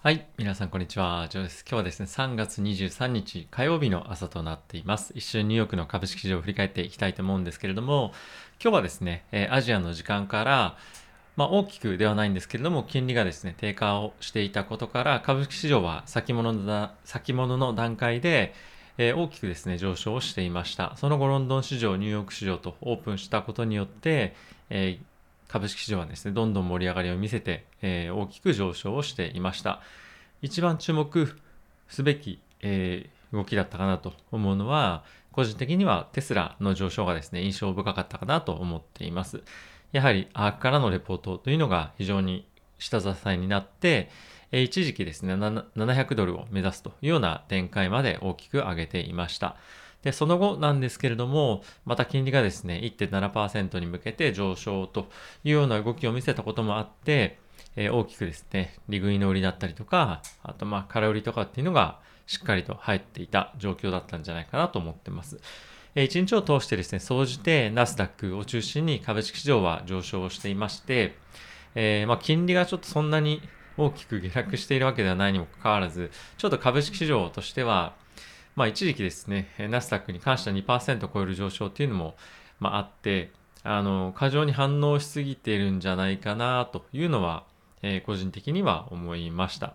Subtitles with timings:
[0.00, 0.28] はい。
[0.38, 1.26] 皆さん、こんにちは。
[1.28, 1.64] ジョーです。
[1.68, 5.12] 今日はですね、3月23日火曜日の朝となっています。
[5.16, 8.12] 一緒にニューヨークの株式市場を振り返っていきたいと思うんですけれども、
[8.62, 10.76] 今日はですね、えアジアの時間から、
[11.34, 18.54] まあ、大きくではないんですけれども、金利がですね、低下をしていたことから、株式市場は先物の先物の段階で、
[18.98, 20.92] え大きくですね、上昇をしていました。
[20.94, 24.36] その後、ロンドン市場、ニューヨーク市場とオープンしたことによって、
[24.70, 25.00] え
[25.48, 29.80] 株式市場はですね、どんどん盛り上がりを見せて、えー、大きく上昇をしていました。
[30.42, 31.36] 一番注目
[31.88, 39.42] すべき、えー、動きだったかなと思うのは、個人的にはテスラの上昇がですね、印象深かったかなと思っています。
[39.92, 42.46] やはり、アークからのレポートというのが非常に
[42.78, 44.10] 下支えになって、
[44.52, 49.56] えー、一時期ですね、700ドルを目指すというような展開まで大きく上げていました。
[50.02, 55.08] で、その後なんですけれども、また金利がですね、1.7%に向けて上昇と
[55.44, 57.38] いうような動きを見せたこともあって、
[57.76, 65.38] えー、大きくですね、利食いの売りだったりとか、あとまあ空売りとかっていうのがしっかりと入っていた状況だったんじゃないかなと思ってます。
[65.94, 71.16] えー、1日を通してですね、総じてナスダックを中心に株式市場は上昇していまして、
[71.74, 73.42] えー、まあ金利がちょっとそんなに
[73.76, 77.94] 大きく下落しているわけではないにもかかわらず、ちょっと株式市場としては、
[78.58, 82.16] まあ一時期ですね、ナスダックに関しては2%超える上昇っていうのも、
[82.58, 83.30] まあ、あって、
[83.62, 87.44] あの、過剰に反応しすぎているんじゃないかなというのは、
[87.82, 89.74] えー、個人的には思いました。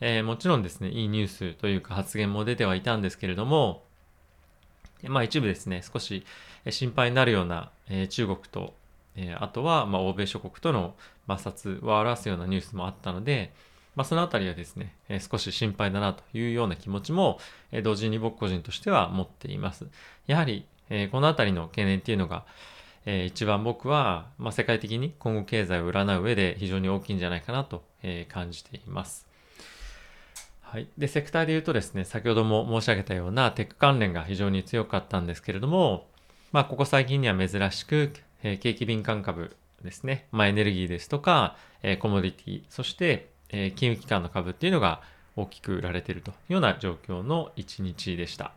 [0.00, 3.82] えー、もちろんですね、いいニュースというか発言も出てはいたんですけれども、
[5.06, 6.24] まあ一部ですね、少し
[6.70, 8.72] 心配になるような、えー、中国と、
[9.16, 10.94] えあとは、ま、欧米諸国との
[11.28, 13.52] 摩擦を表すようなニュースもあったので、
[13.94, 17.38] まあ、そのあたりはですね、え、少し心配だなというような気持ちも、
[17.72, 19.86] え、同時に僕個人としては持っています。
[20.26, 22.44] やはり、え、このあたりの懸念っていうのが、
[23.06, 29.26] えー、一番僕は、まあ、世界的に今後経済を占う上で非常に大きいんじゃないかなと、え、感じています。
[30.62, 30.88] はい。
[30.98, 36.08] で、セクターで言うとですね、先ほども申し上げたようなテック関連が非常に強かったんですけれども、
[36.50, 38.12] まあ、ここ最近には珍しく、
[38.42, 45.02] え、景気敏感株ですね、まあ、エネルギーですとか、え、コモディティ、そして、え金融機関の株っていうのが
[45.36, 48.52] 大きく売られているというような状況の1日でした。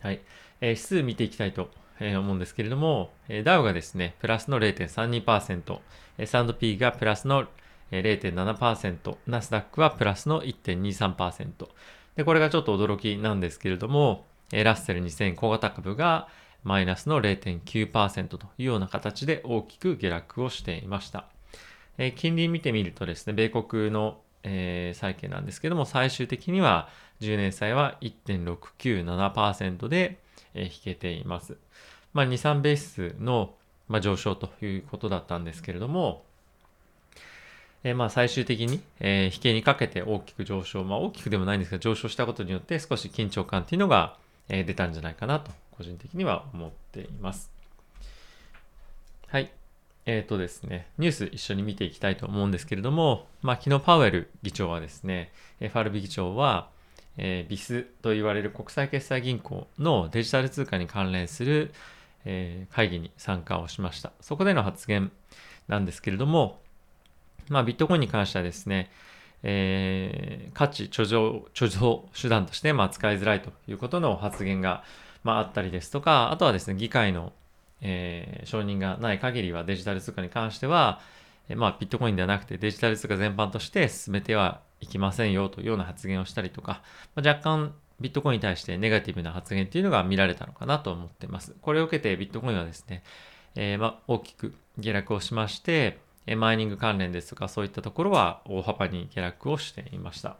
[0.00, 0.20] はい。
[0.60, 1.70] えー、指数見ていきたいと
[2.00, 3.10] 思うんですけれども、
[3.44, 5.78] ダウがですね、プラスの0.32%、
[6.18, 7.46] S&P がプラスの
[7.90, 11.68] 0.7%、ナスダックはプラスの1.23%。
[12.16, 16.28] で、これがちょっと驚きなんですけれども、ラッセル2000小型株が
[16.64, 21.26] マイナスの0.9%というような形で大きく下落をしていました。
[21.98, 26.88] え金利見てみるとですね、米国の、えー、債券なんですけども、最終的には
[27.20, 30.18] 10年債は1.697%で、
[30.54, 31.56] えー、引けています。
[32.14, 33.54] まあ、2、3ベースの、
[33.88, 36.24] まあ、上昇ということだったんですけれども、
[37.84, 44.16] え、まあ最終的に、え、引けにかけて大きく上昇、まあ大きくでもないんですが上昇したことによって少し緊張感っていうのが、
[44.48, 47.50] え、出たんじゃないかなと個人的には思っています。
[49.28, 49.57] はい。
[50.08, 55.30] えっ、ー、とですね、ニュース一緒に見ていきたいと思うんですけれども、まあ、昨日パウエル議長はですね、
[55.60, 56.70] FRB 議長は、
[57.18, 61.74] えー、ビスと言われる国際決済銀行のデジタル通貨に関連する、
[62.24, 64.12] えー、会議に参加をしました。
[64.22, 65.12] そこでの発言
[65.68, 66.58] なんですけれども、
[67.50, 68.90] まあ、ビットコインに関してはですね、
[69.42, 74.84] えー、価値貯蔵、貯蔵手段として、まあ、使いづらいということの発言が、
[75.22, 77.34] まあ、あったりですとか、あとはですね、議会の
[77.80, 81.00] えー、承認がない限りはデジタル通貨に関しては、
[81.48, 86.82] えー、まあ、ビットコインではなくてデジタル通貨全般として進めてはいきませんよというような発言をしたりとか、
[87.14, 91.54] まあ、若干ビットコインに対してネガティブな発言っていうのが見られたのかなと思っています。
[91.60, 93.02] これを受けてビットコインはですね、
[93.56, 95.98] えー、まあ、大きく下落をしまして、
[96.36, 100.36] マイニング関連ですとかそういったところは大幅に下落をしていました。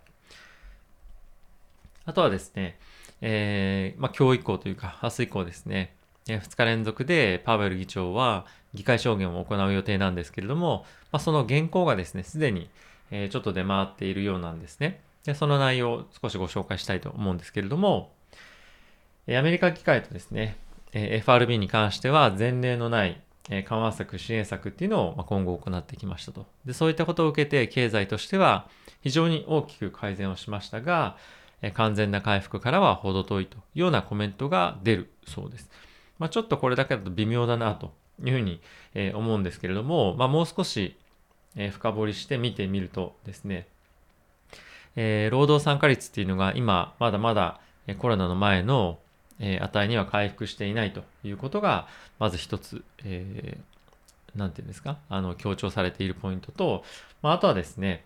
[2.04, 2.78] あとはですね、
[3.20, 5.94] えー、まあ、今日以降というか、明日以降ですね、
[6.28, 12.68] 2日連続でパウエル議長は議会証言を行う予定なんですけれども、まあ、その原稿がですね、すでに
[13.10, 15.00] ちょっと出回っているようなんですね。
[15.24, 18.12] で、その内容を少しご紹介したいと思うんですけれども、
[19.26, 20.56] アメリカ議会とですね、
[20.92, 26.46] FRB に関しては前例のない緩和策、支援策っていうのを今後行ってきましたと。
[26.66, 28.68] で、そういったことを受けて経済としては
[29.02, 31.16] 非常に大きく改善をしましたが、
[31.74, 35.70] 完全な回復からは程遠いというようなコメントが出るそうです。
[36.18, 37.92] まあ、ちょっとこれだけだと微妙だなと
[38.22, 38.60] いうふうに、
[38.94, 40.96] え思うんですけれども、まあ、もう少し、
[41.56, 43.66] え深掘りして見てみるとですね、
[44.96, 47.60] えー、労働参加率っていうのが今まだまだ
[47.98, 48.98] コロナの前の、
[49.40, 51.86] え値には回復していないということが
[52.18, 53.68] まず一つ、えー、
[54.32, 56.84] て言うんですかあの強調されているポイントと、
[57.22, 58.04] まあ、あとはですね、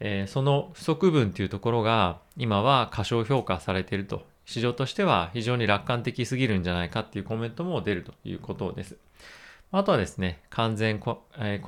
[0.00, 8.96] えーその不足分というところが今は過小評価されていると市場としては非常に楽観的すぎるんじゃないかっていうコメントも出るということです。
[9.72, 11.20] あとはですね、完全、雇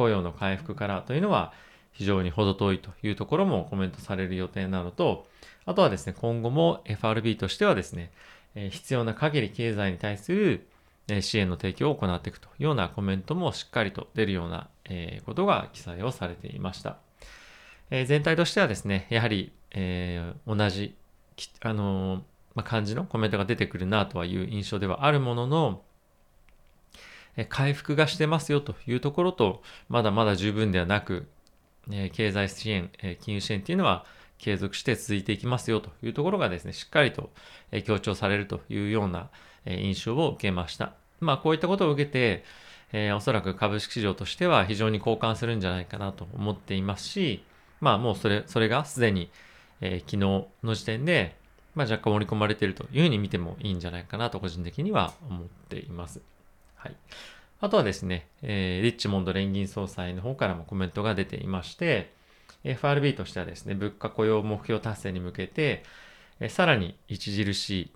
[0.08, 1.52] 用の回復からというのは
[1.92, 5.26] 非常に程遠いというところもコメントされる予定なのと、
[5.66, 8.12] あとはですね、今後も FRB としてはですね、
[8.54, 10.66] 必要な限り経済に対する
[11.20, 14.70] 支援の提供を行っていくというようなコメントもしっかりと出るような、
[15.26, 16.96] ことが記載をされていました。
[17.90, 20.94] 全体としてはですね、やはり、えー同じ、
[21.60, 22.24] あの
[22.54, 25.82] まあ、感じのコメントが出てくるなとはいう印象ではあるものの、
[27.36, 31.26] え回復がしてますよというところと、まだまだ十分ではなく、
[31.90, 34.04] え経済支援、え金融支援っていうのは
[34.38, 37.30] 継続して続いていきますよというところがですね、しっかりと
[37.70, 39.28] え強調されるというような
[39.64, 40.92] え印象を受けました。
[41.20, 42.44] まあこういったことを受けて、
[42.92, 47.44] えーおそらく株式市場としては非常に交換するんじゃないかなと思っていますし、
[47.80, 49.30] まあもうそれ、それがすでに、
[49.80, 51.36] えー昨日の時点で、
[51.74, 56.20] まあ若干盛り込まれているというふうに見てもいいんじゃないかなと個人的には思っています。
[56.76, 56.94] はい。
[57.60, 62.12] あとはですね、えーリッチモンド連銀総裁の方からもコメントが出ていまして、
[62.64, 65.84] FRB としてはですね、物価雇用目標達成に向けて、
[66.40, 67.90] えーさらに著しい、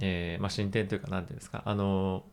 [0.00, 2.24] えーまあ、進展というか、なんていうんですか、あの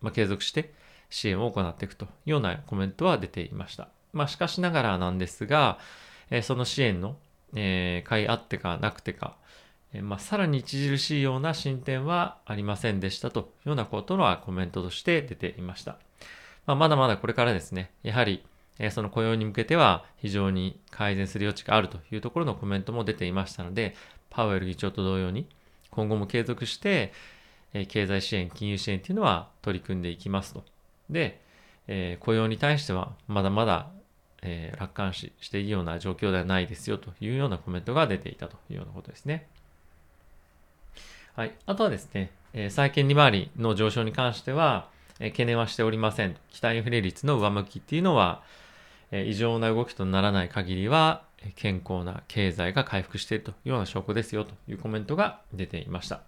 [0.00, 0.72] まあ、継続して
[1.08, 3.88] 支援を行っていくというようなコメントは出ていました。
[4.12, 5.78] まあ、しかしながらなんですが、
[6.30, 7.16] えーその支援の、
[7.54, 9.36] えー、甲斐あってかなくてか、
[10.02, 15.98] まあ、さらに著しいような進展はありませんでしたというようなことはコメントとして出ていました。
[16.66, 18.44] まあ、まだまだこれからですね、やはり、
[18.90, 23.94] その雇用に向けては非常に改善する余地があるというところのコメントも出ていましたので、
[24.30, 25.46] パウエル議長と同様に
[25.90, 27.12] 今後も継続して、
[27.88, 30.64] 経済支援、金融支援っていうのは取り組んでいきますと。
[31.10, 31.40] で、
[31.86, 33.90] え雇用に対してはまだまだ、
[34.42, 39.48] え楽観視していいような状況ではないですよというようなコメントが出ていたというようなことですね。
[41.34, 41.54] はい。
[41.66, 44.88] あとはですね、えー債券利回りの上昇に関しては、
[45.18, 46.36] えー懸念はしておりません。
[46.50, 48.42] 期待インフレ率の上向きっていうのは、
[49.10, 56.20] えー異常な動きとならない限りは、え健康な経済が回復しているというような証拠ですよというコメントが出ていました。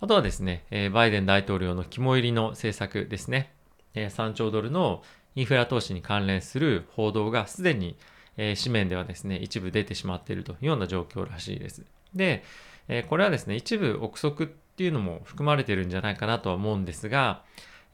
[0.00, 3.52] あとはですね、えバイデン大統領の肝入りの政策ですね。
[3.94, 5.04] え3兆ドルの
[5.36, 7.96] インフラ投資に関連する報道がすでに、
[8.36, 11.84] え紙面ではですね、一部出てしまっているというような状況らしいです。
[12.14, 12.42] で、
[12.88, 17.42] えこれはですね、一部憶測っていうのも含まれてるんじゃないかなとは思うんですが、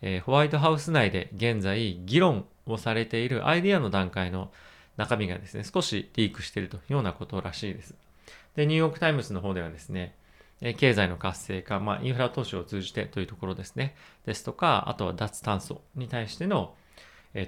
[0.02, 4.50] えホワイトハウス内で現在議論をされているアイデアの段階の
[4.96, 7.94] 中身がですね、少しリークしているというようなことらしいです。
[8.54, 10.14] で、ニューヨークタイムズの方ではですね、
[10.78, 13.96] 経済の活性化、まあ、インフラ投資を通じてというところですね。
[14.24, 16.74] ですとか、あとは脱炭素に対しての、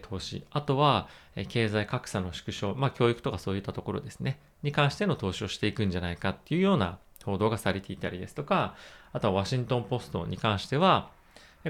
[0.03, 1.09] 投資、あとは、
[1.49, 8.75] 経済格差の縮小、まあ、教育とかそういったところですね、に関しての投資をしていくんじゃないかっていうような報道がされていたりですとか、
[9.13, 11.11] あとはワシントンポストに関しては、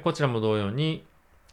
[0.05, 1.05] こちらも同様に、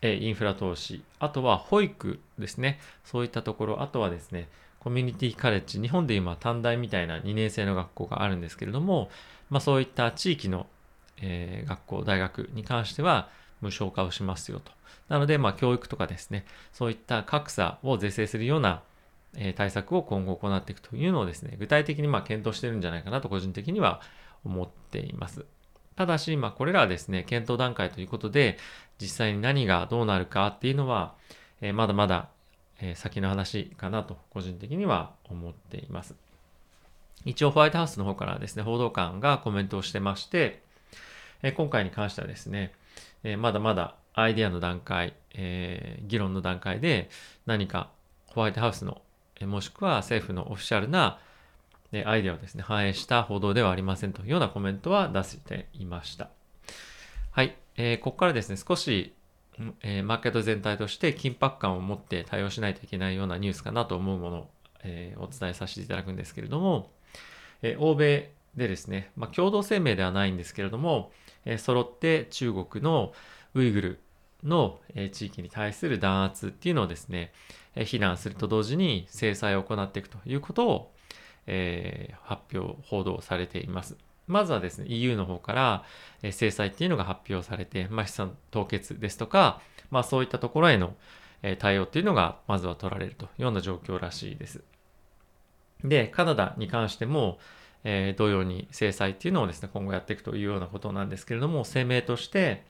[0.01, 9.09] インフラ投資、あとは保育ですね、そういったところ、あとはですね、コミュニティカレッジ、日本で今短大みたいな2年生の学校があるんですけれども、
[9.49, 10.67] まあ、そういった地域の、
[11.21, 13.29] え学校、大学に関しては
[13.61, 14.73] 無償化をしますよと。
[15.07, 18.81] なので、まあ、教育とかですね、そういった格差を是正するような、
[19.35, 24.01] え対策を今後行っていくというのをですね、具体的にま検討してるんじゃないかなと個人的には
[24.45, 25.45] 思っています。
[25.95, 28.57] ただし、まあ、これらはですね、検討段階ということで、
[28.99, 31.13] 実際に何がどうなるかっていうのは、
[31.61, 32.29] えまだまだ、
[32.81, 36.15] え先の話かなと個人的には思っています。
[37.25, 40.61] 一応ホワイトハウスの方からですね、報道官がコメントをしてまして、
[41.41, 42.73] え今回に関してはですね、
[43.23, 47.09] えまだまだアイデアの段階、え議論の段階で
[47.45, 47.89] 何か
[48.27, 49.01] ホワイトハウスの、
[49.45, 51.19] もしくは政府のオフィシャルな
[52.05, 56.29] アイデアをですね、反映した報道ではありませんというようなコメントは出していました。
[57.31, 57.55] はい。
[57.75, 59.13] えーここからですね、少し、
[59.81, 64.49] えーマーケット全体として緊迫感を持って対応しないといけないようなニュースかなと思うものを、
[64.83, 66.89] えーお伝えさせていただくんですけれども、
[67.61, 71.11] え欧米でですね、まあ、共同声明ではないんですけれども、
[71.45, 73.13] えー揃って中国の
[73.53, 73.99] ウイグル
[74.43, 74.79] の、
[75.11, 77.33] 地域に対する弾圧っていうのをですね、
[77.85, 80.93] 非難すると同時に制裁を行っていくということを、
[81.47, 83.97] えー発表、報道されています。
[84.27, 85.53] まずはですね、EU の方か
[86.21, 90.95] ら、制裁っていうのが発表されて、まあ、資産凍結ですとか、まあ、そういったところへの、
[91.59, 94.63] 対応っていうのがまずは取られるというような状況らしいです。
[95.83, 97.37] で、カナダに関しても、
[97.83, 102.63] えー同様に制裁っていうのをですね、今後やっていくというようなことなんですけれども、声明として、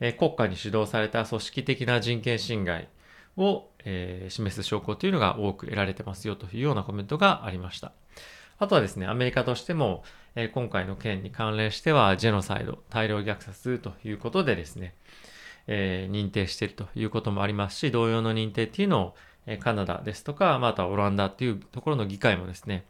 [0.00, 2.88] え国家に主導された組織的な人権侵害
[3.36, 7.92] を、え、示す証拠というのが多く得られてますよというようなコメントがありました。
[8.58, 10.04] あとはですね、アメリカとしても、
[10.34, 14.94] え、今回の件に関連しては、ジェノサイド、大量虐殺ということでですね、
[15.66, 19.14] えー、認定しているということもありますし、同様の認定っていうのを、
[19.46, 22.84] えカナダですとか、またオランダっていうところの議会もですね、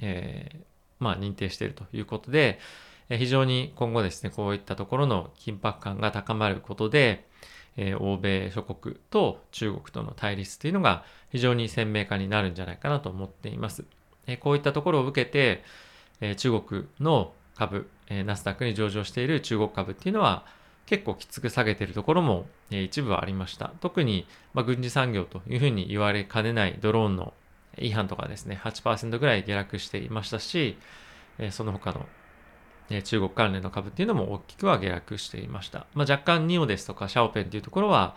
[0.00, 0.58] えー、
[1.00, 2.58] まあ、認定しているということで、
[3.08, 7.26] 非常に今後ですね、こういったところの緊迫感が高まることで、
[7.76, 13.84] え、欧米諸国と中国との対立というのが非常に鮮明化になるんじゃないかなと思っています。
[14.26, 15.62] え、こういったところを受けて、
[16.20, 20.44] え、中国の株、えナスダックに上場している中国株っていうのは
[20.86, 23.72] 結構きつく下げているところも、え一部はありました。
[23.80, 27.34] 特に、ま、軍事産業というふうに言われかねないドローンの
[27.78, 30.78] 違反とかですね、8%ぐらい下落していましたし、
[31.38, 32.06] えその他の
[32.90, 35.86] え中国関連の株っていうのも大きくは下落していました。
[35.94, 38.14] まあ、若干ニオですとかシャオペンっていうところは、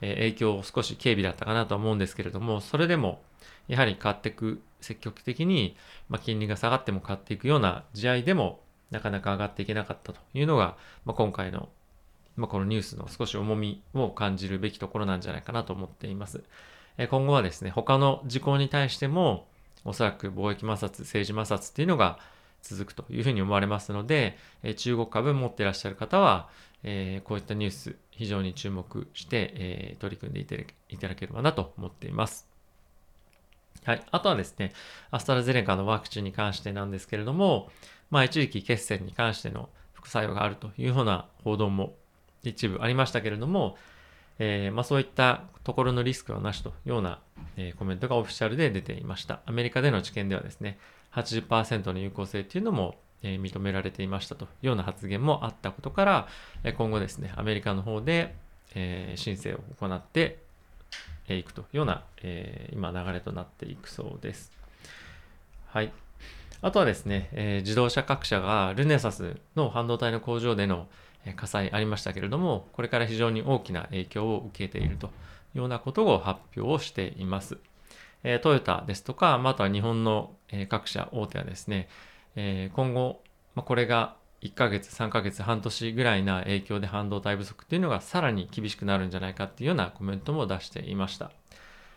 [0.00, 3.20] え影響を少し軽微だったかなと思うんですけれども、それでも
[3.68, 5.76] やはり買っていく、積極的に、
[6.08, 8.60] ま金利が下がっても買っていくような試合でも
[8.90, 11.68] なかなか上がっていけなかったというのが、まあ、今回の、
[12.36, 16.42] まあ、このニュースの少し重みを感じるべきところなんじゃないかなと思っています。
[16.96, 19.46] え今後はですね、他の事項に対しても、
[19.84, 22.18] おそらく貿易摩擦、政治摩擦っていうのが、
[22.68, 26.48] 続くというふうに思われますので、え中国株持ってらっしゃる方は、
[26.82, 30.44] えこういったニュース非常に注目して、え取り組んでい
[30.98, 32.48] ただければなと思っています。
[33.84, 34.02] はい。
[34.10, 34.72] あとはですね、
[35.10, 37.70] アストラゼネカのワクチンに関してなんですけれども、
[38.10, 41.94] まあ一時期血栓に関しての副作用があるというような報道も
[42.42, 43.76] 一部ありましたけれども、
[44.38, 47.20] えー、まあ、そういったところのリスクはなしというような、
[47.56, 49.40] えー、コメントがオフィシャルで出ていました。
[49.46, 50.78] アメリカでの治験ではですね、
[51.14, 56.28] 80%の有効性っていうのも、えー、認められていましたというような発言もあったことから、
[56.64, 58.34] え今後ですね、アメリカの方で、
[58.74, 60.38] え申請を行って
[61.28, 64.52] いくというような、え今流れとなっていくそうです。
[65.66, 65.92] はい。
[66.60, 70.88] あとはですね、え自動車各社がルネサスの半導体の工場での
[71.36, 75.10] 火災ありましたけれども、これから非常に大きな影響を受けているとい
[75.56, 77.58] うようなことを発表をしています。
[78.24, 80.32] えトヨタですとか、または日本の
[80.68, 81.88] 各社大手はですね、
[82.36, 83.22] え今後、
[83.54, 91.32] まこれが1ヶ月、3ヶ月、半年ぐらいな影響で半導体不足っていうのがさらに厳しくなるんじゃないかっていうようなコメントも出していました。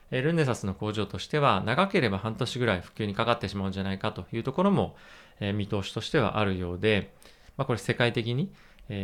[0.09, 4.97] ルネサスの工場としては長ければ半年ぐらい普及にかかってしまうんじゃないかというところも
[5.39, 7.13] 見通しとしてはあるようで、
[7.55, 8.51] ま、これ世界的に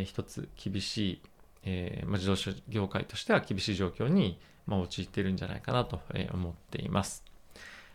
[0.03, 1.21] 一つ厳しい、
[1.63, 6.01] えま自動車業界としては厳しい状況にま陥っているんじゃないかなと
[6.33, 7.23] 思っています。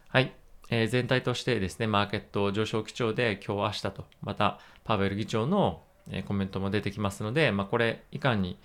[0.09, 0.42] はい。
[0.75, 5.83] え全体としてですね、マーケット上昇基調で今日明日と、またパウエル議長の
[6.27, 8.59] コメントも出てきますので、まあ、これ以下に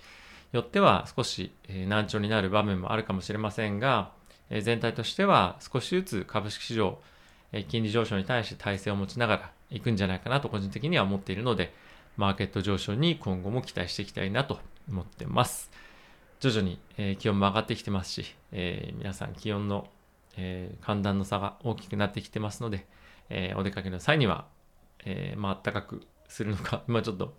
[0.52, 1.52] よっては少し
[1.86, 4.12] 難聴になる場面もあるかもしれませんが、
[4.62, 6.98] 全体としては少しずつ株式市場、
[7.68, 11.74] 金利上昇に対して体制を持ちながらいくんじゃないかなと個人的には思っているので、
[12.16, 15.70] マーケット上昇に今後も期待していきたいなと思ってます。
[16.40, 19.88] 徐々に、え気温も上がってきてますし、え皆さん気温の、
[20.36, 22.86] え寒暖の差が大きくなってきてますので、
[23.30, 24.46] えお出かけの際には、
[25.04, 27.34] えまあ暖かくするのか、 今ちょっと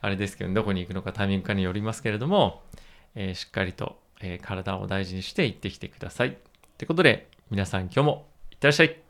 [0.00, 2.62] あれですけど、どこに行くのかタイミングかによりますけれども、
[3.14, 6.28] えしっかりと、え体を大事にして行ってきてください。
[6.28, 6.34] っ
[6.76, 9.07] てことで、皆さん今日もいってらっしゃい